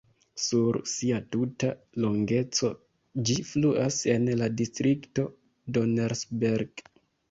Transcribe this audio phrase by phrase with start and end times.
[0.43, 1.69] Sur sia tuta
[2.07, 2.71] longeco
[3.31, 5.31] ĝi fluas en la distrikto
[5.77, 6.89] Donnersberg.